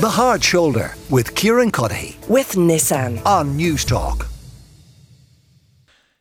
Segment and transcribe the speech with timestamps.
[0.00, 3.22] The Hard Shoulder with Kieran Cuddihy with Nissan.
[3.26, 4.26] on Newstalk.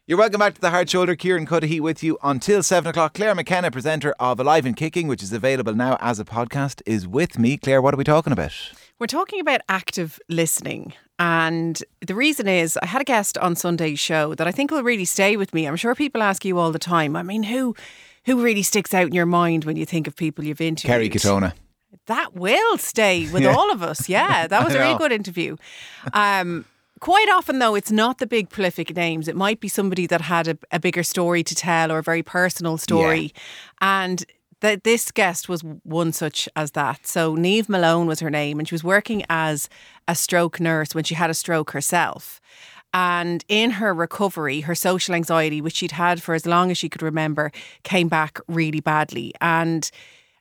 [0.06, 1.16] You're welcome back to the Hard Shoulder.
[1.16, 3.14] Kieran Cuddihy with you until 7 o'clock.
[3.14, 7.08] Clare McKenna, presenter of Alive and Kicking, which is available now as a podcast, is
[7.08, 7.56] with me.
[7.56, 8.52] Clare, what are we talking about?
[9.00, 10.92] We're talking about active listening.
[11.18, 14.84] And the reason is, I had a guest on Sunday's show that I think will
[14.84, 15.66] really stay with me.
[15.66, 17.16] I'm sure people ask you all the time.
[17.16, 17.78] I mean, who
[18.26, 20.92] who really sticks out in your mind when you think of people you've interviewed?
[20.92, 21.54] Kerry Katona.
[22.06, 23.54] That will stay with Yeah.
[23.56, 24.08] all of us.
[24.10, 25.56] Yeah, that was a really good interview.
[26.14, 26.66] Um,
[27.00, 29.28] quite often, though, it's not the big prolific names.
[29.28, 32.24] It might be somebody that had a, a bigger story to tell or a very
[32.24, 33.34] personal story.
[33.82, 34.24] And
[34.62, 37.08] th- this guest was one such as that.
[37.08, 39.70] So, Neve Malone was her name, and she was working as
[40.08, 42.40] a stroke nurse when she had a stroke herself.
[42.92, 46.90] And in her recovery, her social anxiety, which she'd had for as long as she
[46.90, 47.52] could remember,
[47.84, 49.32] came back really badly.
[49.42, 49.90] And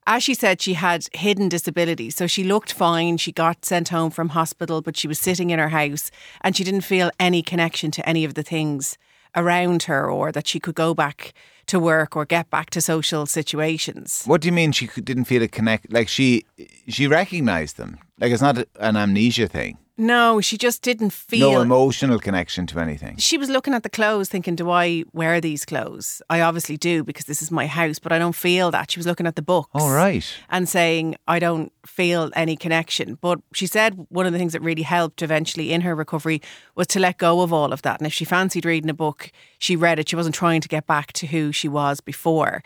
[0.09, 2.17] as she said, she had hidden disabilities.
[2.17, 3.19] So she looked fine.
[3.19, 6.65] She got sent home from hospital, but she was sitting in her house and she
[6.65, 8.97] didn't feel any connection to any of the things
[9.37, 11.34] around her or that she could go back
[11.67, 14.23] to work or get back to social situations.
[14.25, 15.92] What do you mean she didn't feel a connect?
[15.92, 16.47] Like she
[16.89, 17.98] she recognized them.
[18.19, 19.77] Like it's not an amnesia thing.
[20.00, 21.50] No, she just didn't feel.
[21.52, 23.16] No emotional connection to anything.
[23.16, 26.22] she was looking at the clothes thinking, Do I wear these clothes?
[26.30, 28.92] I obviously do because this is my house, but I don't feel that.
[28.92, 29.70] She was looking at the books.
[29.74, 30.24] All right.
[30.50, 33.19] And saying, I don't feel any connection.
[33.20, 36.41] But she said one of the things that really helped eventually in her recovery
[36.76, 37.98] was to let go of all of that.
[37.98, 40.08] And if she fancied reading a book, she read it.
[40.08, 42.62] She wasn't trying to get back to who she was before.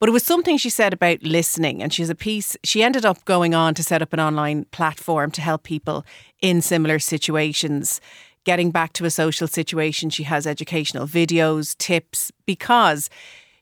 [0.00, 1.82] But it was something she said about listening.
[1.82, 5.30] And she's a piece, she ended up going on to set up an online platform
[5.32, 6.04] to help people
[6.40, 8.00] in similar situations.
[8.44, 13.10] Getting back to a social situation, she has educational videos, tips, because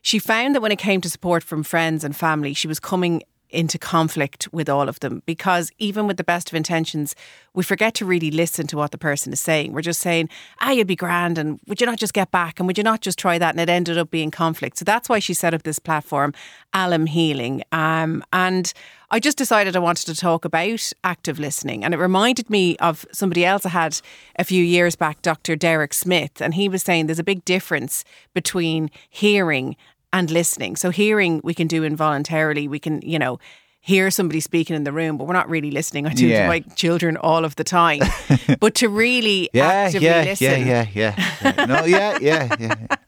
[0.01, 3.23] she found that when it came to support from friends and family, she was coming
[3.49, 7.15] into conflict with all of them because even with the best of intentions,
[7.53, 9.73] we forget to really listen to what the person is saying.
[9.73, 10.29] We're just saying,
[10.61, 13.01] ah, you'd be grand and would you not just get back and would you not
[13.01, 13.53] just try that?
[13.53, 14.77] And it ended up being conflict.
[14.77, 16.33] So that's why she set up this platform,
[16.73, 17.63] Alum Healing.
[17.71, 18.71] Um, and
[19.09, 21.85] I just decided I wanted to talk about active listening.
[21.85, 24.01] And it reminded me of somebody else I had
[24.37, 25.55] a few years back, Dr.
[25.55, 26.41] Derek Smith.
[26.41, 28.03] And he was saying there's a big difference
[28.33, 29.77] between hearing
[30.13, 30.75] and listening.
[30.75, 32.67] So hearing we can do involuntarily.
[32.67, 33.39] We can, you know,
[33.81, 36.05] hear somebody speaking in the room, but we're not really listening.
[36.07, 36.41] I do Yeah.
[36.43, 38.01] to my children all of the time.
[38.59, 40.67] but to really Yeah, actively yeah, listen.
[40.67, 41.65] yeah, yeah, yeah, yeah.
[41.65, 42.55] No, yeah, yeah,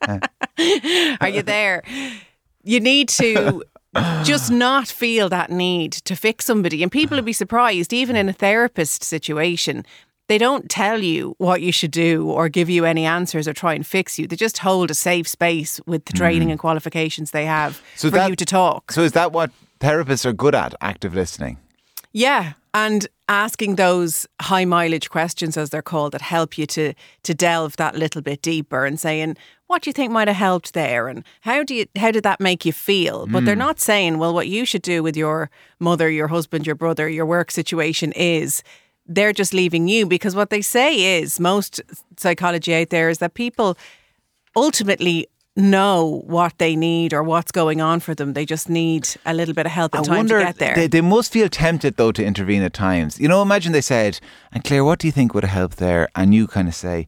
[0.07, 1.17] yeah.
[1.21, 1.83] Are you there?
[2.63, 3.63] You need to
[4.23, 6.83] just not feel that need to fix somebody.
[6.83, 9.85] And people will be surprised, even in a therapist situation,
[10.29, 13.73] they don't tell you what you should do or give you any answers or try
[13.73, 14.27] and fix you.
[14.27, 17.99] They just hold a safe space with the training and qualifications they have Mm.
[17.99, 18.91] So for that- you to talk.
[18.91, 20.73] So is that what therapists are good at?
[20.81, 21.57] Active listening.
[22.13, 27.33] Yeah, and asking those high mileage questions, as they're called, that help you to to
[27.33, 29.35] delve that little bit deeper, and saying
[29.67, 32.39] what do you think might have helped there, and how do you how did that
[32.39, 33.27] make you feel?
[33.27, 36.75] But they're not saying, well, what you should do with your mother, your husband, your
[36.75, 38.63] brother, your work situation is.
[39.09, 41.81] They're just leaving you because what they say is most
[42.17, 43.75] psychology out there is that people
[44.55, 48.33] ultimately know what they need or what's going on for them.
[48.33, 50.75] They just need a little bit of help and I time wonder, to get there.
[50.75, 53.19] They, they must feel tempted though to intervene at times.
[53.19, 54.19] You know, imagine they said,
[54.51, 57.07] "And Clare, what do you think would have helped there?" And you kind of say,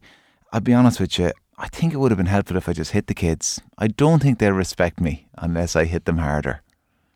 [0.52, 1.32] "I'll be honest with you.
[1.58, 3.60] I think it would have been helpful if I just hit the kids.
[3.78, 6.61] I don't think they'll respect me unless I hit them harder."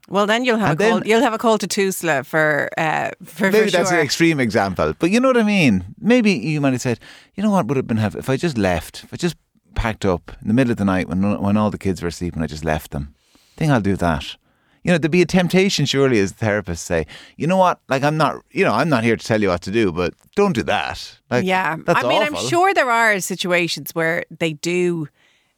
[0.08, 0.98] Well, then you'll have And a call.
[1.00, 3.98] then- You'll have a call to Tusla for uh, for, Maybe for that's sure.
[3.98, 5.84] an extreme example, but you know what I mean.
[6.00, 6.98] Maybe you might have said,
[7.34, 9.04] "You know what would have been helpful if I just left.
[9.04, 9.36] If I just
[9.74, 12.34] packed up in the middle of the night when when all the kids were asleep
[12.34, 13.14] and I just left them.
[13.34, 14.36] I think I'll do that."
[14.84, 17.06] You know, there'd be a temptation, surely, as therapists say,
[17.36, 17.80] you know what?
[17.88, 20.14] Like, I'm not, you know, I'm not here to tell you what to do, but
[20.36, 21.18] don't do that.
[21.28, 22.38] Like, yeah, I mean, awful.
[22.38, 25.08] I'm sure there are situations where they do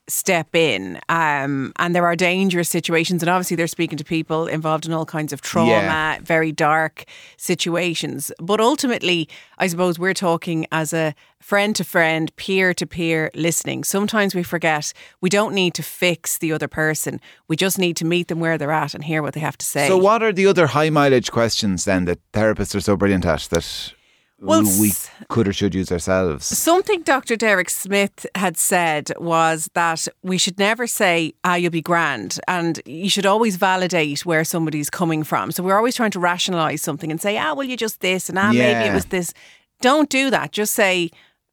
[0.08, 4.86] step in, um, and there are dangerous situations, and obviously they're speaking to people involved
[4.86, 6.18] in all kinds of trauma, Yeah.
[6.22, 7.04] very dark
[7.36, 8.32] situations.
[8.40, 9.28] But ultimately,
[9.58, 13.84] I suppose we're talking as a friend to friend, peer to peer listening.
[13.84, 17.20] Sometimes we forget we don't need to fix the other person.
[17.48, 19.66] We just need to meet them where they're at and hear what they have to
[19.66, 19.88] say.
[19.88, 23.40] So, what are the other high mileage questions then that therapists are so brilliant at
[23.50, 23.92] that
[24.40, 24.92] Well, we
[25.28, 26.46] could or should use ourselves?
[26.46, 27.34] Something Dr.
[27.34, 32.38] Derek Smith had said was that we should never say, ah, you'll be grand.
[32.46, 35.50] And you should always validate where somebody's coming from.
[35.50, 38.38] So we're always trying to rationalize something and say, ah, well, you just this and
[38.38, 39.34] ah, maybe it was this.
[39.80, 40.52] Don't do that.
[40.52, 41.10] Just say,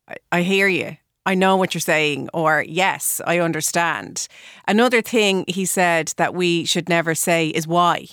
[0.07, 0.97] I, I hear you.
[1.25, 4.27] I know what you're saying, or yes, I understand.
[4.67, 8.05] Another thing he said that we should never say is why.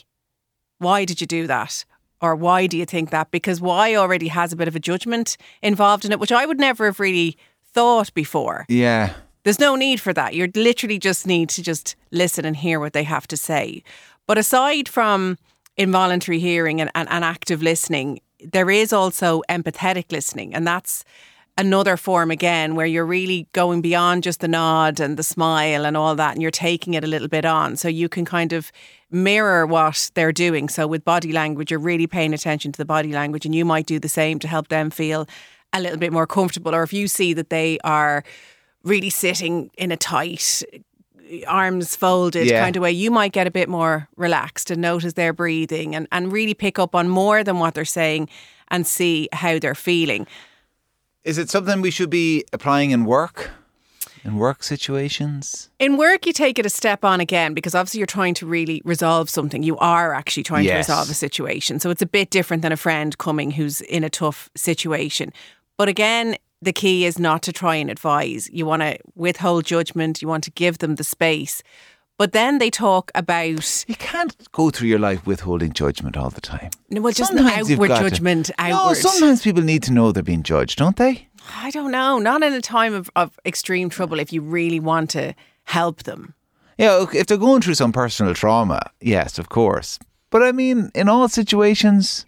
[0.78, 1.84] Why did you do that?
[2.22, 3.30] Or why do you think that?
[3.32, 6.60] Because why already has a bit of a judgment involved in it, which I would
[6.60, 7.36] never have really
[7.72, 8.64] thought before.
[8.69, 9.14] Yeah.
[9.42, 10.34] There's no need for that.
[10.34, 13.82] You literally just need to just listen and hear what they have to say.
[14.26, 15.36] But aside from
[15.76, 20.54] involuntary hearing and, and, and active listening, there is also empathetic listening.
[20.54, 21.04] And that's
[21.58, 25.96] another form again where you're really going beyond just the nod and the smile and
[25.96, 27.76] all that and you're taking it a little bit on.
[27.76, 28.72] So you can kind of
[29.10, 30.69] mirror what they're doing.
[30.69, 33.87] So with body language you're really paying attention to the body language and you might
[33.87, 35.26] do the same to help them feel
[35.75, 36.75] a little bit more comfortable.
[36.75, 38.25] Or if you see that they are
[38.82, 40.62] really sitting in a tight
[41.46, 42.62] arms folded Yeah.
[42.62, 46.06] kind of way you might get a bit more relaxed and notice their breathing and,
[46.12, 48.28] and really pick up on more than what they're saying
[48.69, 50.26] and see how they're feeling
[51.24, 53.50] Is it something we should be applying in work?
[54.24, 55.69] In work situations?
[55.80, 58.80] In work, you take it a step on again because obviously you're trying to really
[58.84, 59.62] resolve something.
[59.64, 60.86] You are actually trying Yes.
[60.86, 61.80] to resolve a situation.
[61.80, 65.32] So it's a bit different than a friend coming who's in a tough situation.
[65.76, 68.48] But again, the key is not to try and advise.
[68.52, 71.62] You want to withhold judgment, you want to give them the space.
[72.22, 76.40] But then they talk about You can't go through your life withholding judgment all the
[76.40, 76.70] time.
[76.88, 80.22] No, well, just Sometimes outward got to- judgment No, sometimes people need to know they're
[80.22, 81.26] being judged, don't they?
[81.56, 82.20] I don't know.
[82.20, 85.34] Not in a time of, of extreme trouble if you really want to
[85.64, 86.34] help them.
[86.78, 89.98] Yeah, if they're going through some personal trauma, yes, of course.
[90.30, 92.25] But I mean, in all situations,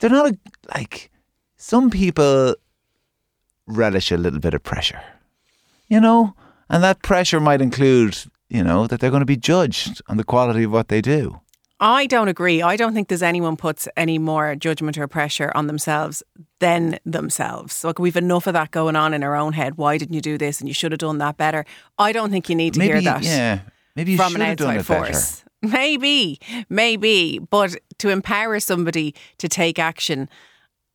[0.00, 0.38] they're not a,
[0.74, 1.12] like
[1.56, 2.56] some people
[3.68, 5.00] relish a little bit of pressure,
[5.86, 6.34] you know,
[6.68, 8.18] and that pressure might include,
[8.52, 11.40] you know, that they're going to be judged on the quality of what they do.
[11.80, 12.62] I don't agree.
[12.62, 16.22] I don't think there's anyone puts any more judgment or pressure on themselves
[16.60, 17.82] than themselves.
[17.82, 19.76] Like we've enough of that going on in our own head.
[19.76, 20.60] Why didn't you do this?
[20.60, 21.64] And you should have done that better.
[21.98, 23.60] I don't think you need to maybe, hear that yeah,
[23.96, 25.12] maybe you from should an have done outside it better.
[25.12, 25.44] force.
[25.62, 30.28] Maybe, maybe, but to empower somebody to take action.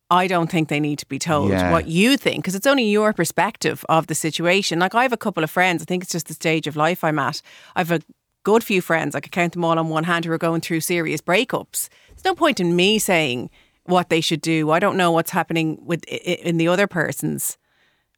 [0.10, 1.72] I don't think they need to be told Yeah.
[1.72, 4.80] what you think because it's only your perspective of the situation.
[4.80, 7.04] Like I have a couple of friends, I think it's just the stage of life
[7.04, 7.42] I'm at.
[7.76, 8.00] I've a
[8.44, 10.80] good few friends, I could count them all on one hand, who are going through
[10.82, 11.90] serious breakups.
[12.10, 13.50] There's no point in me saying
[13.84, 14.72] what they should do.
[14.72, 17.58] I don't know what's happening with in the other person's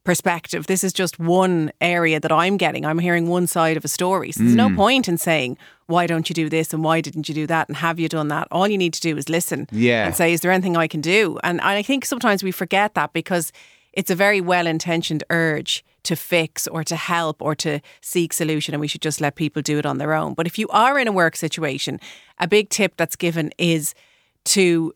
[0.03, 0.67] perspective.
[0.67, 2.85] This is just one area that I'm getting.
[2.85, 4.31] I'm hearing one side of a story.
[4.31, 4.69] So there's Mm.
[4.69, 5.57] no point in saying,
[5.87, 8.27] why don't you do this and why didn't you do that and have you done
[8.29, 8.47] that?
[8.51, 10.05] All you need to do is listen Yeah.
[10.05, 11.37] and say, is there anything I can do?
[11.43, 13.51] And I think sometimes we forget that because
[13.93, 18.73] it's a very well intentioned urge to fix or to help or to seek solution
[18.73, 20.33] and we should just let people do it on their own.
[20.33, 21.99] But if you are in a work situation,
[22.39, 23.93] a big tip that's given is
[24.45, 24.93] to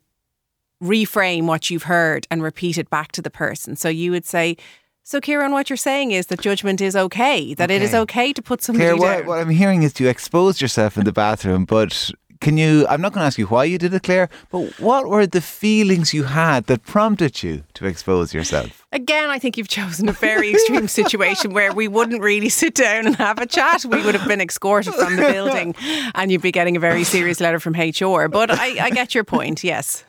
[0.81, 3.75] reframe what you've heard and repeat it back to the person.
[3.75, 4.57] So you would say,
[5.03, 8.01] so Kieran, what you're saying is that judgment is okay, that it is Okay.
[8.03, 9.25] okay to put somebody Clare, down.
[9.25, 12.11] what, what I'm hearing is you exposed yourself in the bathroom, but
[12.41, 12.85] can you?
[12.89, 15.39] I'm not going to ask you why you did it, Clare, but what were the
[15.39, 18.85] feelings you had that prompted you to expose yourself?
[18.91, 23.07] Again, I think you've chosen a very extreme situation where we wouldn't really sit down
[23.07, 23.85] and have a chat.
[23.85, 25.73] We would have been escorted from the building
[26.15, 28.27] and you'd be getting a very serious letter from HR.
[28.27, 30.03] But I, I get your point, yes.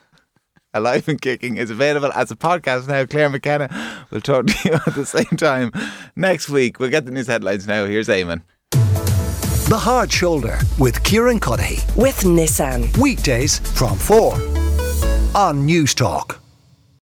[0.75, 3.07] Alive and Kicking is available as a podcast now.
[3.07, 3.69] Clare McKenna
[4.11, 5.71] will talk to you at the same time
[6.17, 6.81] next week.
[6.81, 7.87] We'll get the news headlines now.
[7.87, 8.43] Here's Eamon.
[9.69, 11.97] The Hard Shoulder with Kieran Cuddihy.
[11.97, 12.95] with Nissan.
[12.99, 14.35] Weekdays from 4
[15.35, 16.37] on Newstalk.